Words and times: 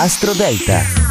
Astro 0.00 0.32
Delta. 0.32 1.07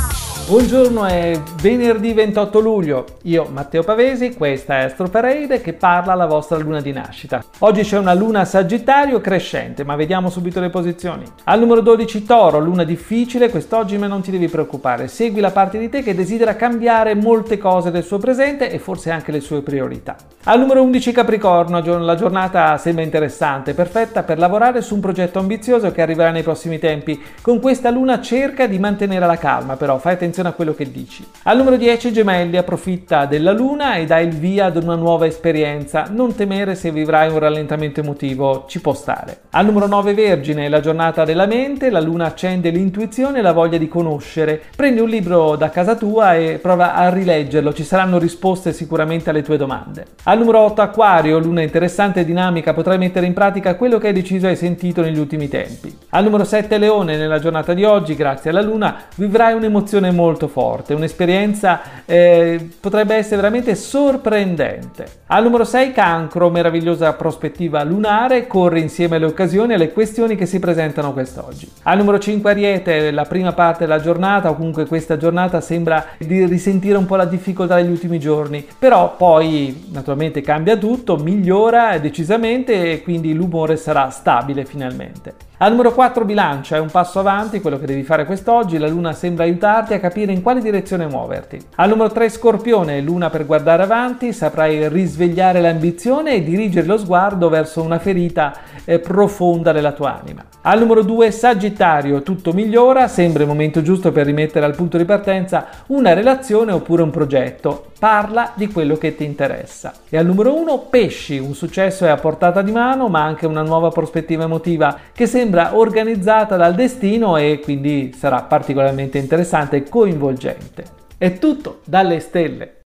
Buongiorno, 0.48 1.04
è 1.04 1.38
venerdì 1.62 2.14
28 2.14 2.60
luglio. 2.62 3.04
Io, 3.24 3.50
Matteo 3.52 3.84
Pavesi, 3.84 4.34
questa 4.34 4.80
è 4.80 4.84
Astro 4.84 5.10
Parade 5.10 5.60
che 5.60 5.74
parla 5.74 6.14
alla 6.14 6.26
vostra 6.26 6.58
luna 6.58 6.80
di 6.80 6.94
nascita. 6.94 7.44
Oggi 7.60 7.82
c'è 7.82 7.98
una 7.98 8.14
luna 8.14 8.46
Sagittario 8.46 9.20
crescente, 9.20 9.84
ma 9.84 9.98
vediamo 9.98 10.30
subito 10.30 10.62
le 10.62 10.70
posizioni. 10.70 11.26
Al 11.44 11.60
numero 11.60 11.82
12 11.82 12.24
Toro, 12.24 12.60
luna 12.60 12.86
difficile, 12.86 13.50
quest'oggi 13.50 13.98
ma 13.98 14.08
non 14.08 14.22
ti 14.22 14.32
devi 14.32 14.48
preoccupare. 14.48 15.10
Segui 15.10 15.42
la 15.42 15.52
parte 15.52 15.80
di 15.80 15.90
te 15.90 16.02
che 16.02 16.16
desidera 16.16 16.56
cambiare 16.56 17.14
molte 17.14 17.58
cose 17.58 17.92
del 17.92 18.06
suo 18.06 18.18
presente 18.18 18.72
e 18.72 18.80
forse 18.80 19.12
anche 19.12 19.34
le 19.34 19.42
sue 19.42 19.62
priorità. 19.62 20.16
Al 20.46 20.60
numero 20.60 20.82
11 20.82 21.12
Capricorno, 21.12 21.82
la 21.98 22.16
giornata 22.16 22.78
sembra 22.78 23.04
interessante, 23.04 23.74
perfetta 23.74 24.24
per 24.24 24.38
lavorare 24.38 24.82
su 24.82 24.96
un 24.96 25.02
progetto 25.02 25.40
ambizioso 25.40 25.92
che 25.92 26.02
arriverà 26.02 26.32
nei 26.32 26.44
prossimi 26.44 26.80
tempi. 26.80 27.22
Con 27.42 27.60
questa 27.60 27.90
luna 27.90 28.22
cerca 28.22 28.66
di 28.66 28.80
mantenere 28.80 29.26
la 29.26 29.38
calma, 29.38 29.76
però 29.76 29.98
fai 29.98 30.14
attenzione 30.14 30.36
attenzione 30.38 30.50
a 30.50 30.54
quello 30.54 30.74
che 30.74 30.92
dici. 30.92 31.26
Al 31.44 31.58
numero 31.58 31.78
10 31.78 32.12
Gemelli 32.12 32.58
approfitta 32.58 33.26
della 33.26 33.52
luna 33.52 33.96
e 33.96 34.06
dà 34.06 34.20
il 34.20 34.36
via 34.36 34.66
ad 34.66 34.82
una 34.82 34.96
nuova 34.96 35.26
esperienza. 35.26 36.08
Non 36.10 36.36
temere 36.36 36.76
se 36.76 36.92
vivrai 36.92 37.30
un 37.30 37.40
rallentamento 37.40 38.02
emotivo, 38.02 38.66
ci 38.68 38.80
può 38.80 38.94
stare. 38.94 39.42
Al 39.52 39.66
numero 39.66 39.88
9 39.88 40.14
Vergine, 40.14 40.70
la 40.70 40.80
giornata 40.80 41.24
della 41.24 41.46
mente, 41.46 41.90
la 41.90 42.00
luna 42.00 42.26
accende 42.26 42.70
l'intuizione 42.70 43.40
e 43.40 43.42
la 43.42 43.54
voglia 43.54 43.78
di 43.78 43.88
conoscere. 43.88 44.62
Prendi 44.76 45.00
un 45.00 45.10
libro 45.10 45.56
da 45.56 45.70
casa 45.70 45.96
tua 45.96 46.36
e 46.36 46.60
prova 46.62 46.94
a 46.94 47.10
rileggerlo, 47.10 47.74
ci 47.74 47.84
saranno 47.84 48.20
risposte 48.20 48.74
sicuramente 48.74 49.30
alle 49.30 49.42
tue 49.42 49.58
domande. 49.58 50.06
Al 50.24 50.38
numero 50.38 50.60
8 50.60 50.82
Acquario, 50.82 51.40
luna 51.40 51.62
interessante 51.62 52.22
e 52.22 52.26
dinamica, 52.26 52.74
potrai 52.74 52.98
mettere 52.98 53.26
in 53.26 53.34
pratica 53.34 53.76
quello 53.76 53.98
che 53.98 54.08
hai 54.08 54.14
deciso 54.14 54.48
e 54.48 54.56
sentito 54.56 55.02
negli 55.02 55.20
ultimi 55.20 55.48
tempi. 55.48 55.96
Al 56.10 56.24
numero 56.24 56.46
7 56.46 56.78
Leone, 56.78 57.18
nella 57.18 57.38
giornata 57.38 57.74
di 57.74 57.84
oggi, 57.84 58.16
grazie 58.16 58.52
alla 58.52 58.62
luna, 58.62 58.96
vivrai 59.16 59.54
un'emozione 59.56 60.10
molto 60.10 60.48
forte, 60.48 60.94
un'esperienza 60.94 61.82
eh, 62.06 62.66
potrebbe 62.80 63.16
essere 63.16 63.36
veramente 63.36 63.76
sorprendente. 63.76 65.06
Al 65.26 65.44
numero 65.44 65.66
6 65.66 65.92
cancro, 65.92 66.50
meravigliosa 66.50 67.12
prospettiva 67.12 67.84
lunare, 67.84 68.48
corre 68.48 68.80
insieme 68.80 69.18
alle 69.18 69.26
occasioni 69.26 69.74
e 69.74 69.76
alle 69.76 69.92
questioni 69.92 70.38
che 70.38 70.46
si 70.46 70.60
presentano 70.60 71.12
quest'oggi. 71.12 71.70
Al 71.84 71.98
numero 71.98 72.20
5 72.20 72.52
ariete, 72.52 73.12
la 73.12 73.26
prima 73.26 73.52
parte 73.52 73.80
della 73.86 74.00
giornata 74.00 74.50
o 74.50 74.56
comunque 74.56 74.86
questa 74.86 75.18
giornata 75.18 75.60
sembra 75.60 76.06
di 76.18 76.46
risentire 76.46 76.98
un 76.98 77.06
po' 77.06 77.18
la 77.18 77.26
difficoltà 77.26 77.76
degli 77.76 77.92
ultimi 77.92 78.18
giorni, 78.18 78.66
però 78.80 79.14
poi 79.18 79.90
naturalmente 79.92 80.40
cambia 80.40 80.78
tutto, 80.78 81.18
migliora 81.18 81.98
decisamente 81.98 82.94
e 82.94 83.04
quindi 83.04 83.34
l'umore 83.34 83.76
sarà 83.76 84.10
stabile 84.10 84.64
finalmente. 84.64 85.48
Al 85.60 85.72
numero 85.72 85.92
4 85.92 86.24
bilancia, 86.24 86.76
è 86.76 86.80
un 86.80 86.92
passo 86.92 87.18
avanti 87.18 87.62
quello 87.62 87.80
che 87.80 87.88
devi 87.88 88.04
fare 88.04 88.26
quest'oggi, 88.26 88.78
la 88.78 88.88
luna 88.88 89.12
sembra 89.12 89.44
aiutarti 89.44 89.96
a 89.96 90.00
capire 90.00 90.32
in 90.32 90.44
quale 90.44 90.62
direzione 90.62 91.08
muoverti. 91.08 91.60
Al 91.78 91.90
numero 91.90 92.12
3 92.12 92.30
scorpione, 92.30 93.02
luna 93.02 93.32
per 93.32 93.48
guardare 93.48 93.82
avanti, 93.82 94.34
saprai 94.34 94.88
risvegliare 94.88 95.60
l'ambizione 95.60 96.36
e 96.36 96.44
dirigere 96.44 96.86
lo 96.86 97.00
sguardo 97.00 97.50
verso 97.50 97.82
una 97.82 97.98
ferita 97.98 98.54
eh, 98.86 99.00
profonda 99.00 99.72
della 99.72 99.94
tua 99.94 100.20
anima. 100.22 100.46
Al 100.62 100.78
numero 100.78 101.02
2 101.02 101.32
sagittario, 101.32 102.22
tutto 102.22 102.54
migliora, 102.54 103.08
sembra 103.08 103.42
il 103.42 103.50
momento 103.50 103.82
giusto 103.82 104.12
per 104.12 104.28
rimettere 104.28 104.64
al 104.64 104.76
punto 104.76 104.98
di 104.98 105.06
partenza 105.06 105.66
una 105.88 106.14
relazione 106.14 106.72
oppure 106.72 107.02
un 107.02 107.10
progetto. 107.10 107.94
Parla 107.98 108.52
di 108.54 108.68
quello 108.68 108.96
che 108.96 109.16
ti 109.16 109.24
interessa. 109.24 109.92
E 110.08 110.20
al 110.20 110.26
numero 110.28 110.54
1 110.54 110.78
pesci, 110.90 111.40
un 111.40 111.56
successo 111.56 112.06
è 112.06 112.10
a 112.10 112.18
portata 112.18 112.62
di 112.62 112.72
mano 112.72 113.08
ma 113.08 113.24
anche 113.24 113.48
una 113.48 113.64
nuova 113.64 113.90
prospettiva 113.90 114.44
emotiva 114.44 114.96
che 115.14 115.26
sembra 115.26 115.46
sembra 115.48 115.78
organizzata 115.78 116.58
dal 116.58 116.76
destino 116.76 117.38
e 117.38 117.62
quindi 117.64 118.12
sarà 118.14 118.42
particolarmente 118.42 119.18
interessante 119.18 119.78
e 119.78 119.84
coinvolgente. 119.88 120.84
È 121.18 121.38
tutto 121.38 121.80
dalle 121.86 122.20
stelle. 122.20 122.78